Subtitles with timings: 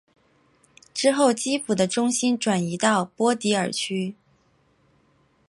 [0.95, 4.15] 之后基辅的中心转移到波迪尔区。